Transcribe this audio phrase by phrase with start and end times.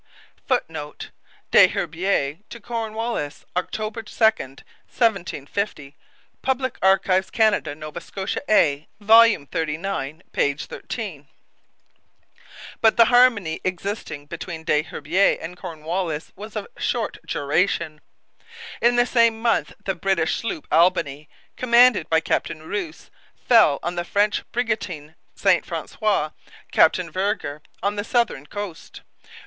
[0.47, 1.11] [Footnote:
[1.51, 5.95] Des Herbiers to Cornwallis, October 2, 1750.
[6.41, 7.75] Public Archives, Canada.
[7.75, 9.25] Nova Scotia A, vol.
[9.25, 10.53] xxxix, p.
[10.55, 11.27] 13.]
[12.81, 18.01] But the harmony existing between Des Herbiers and Cornwallis was of short duration.
[18.81, 23.11] In the same month the British sloop Albany, commanded by Captain Rous,
[23.47, 26.31] fell on the French brigantine St Francois,
[26.71, 29.01] Captain Vergor, on the southern coast.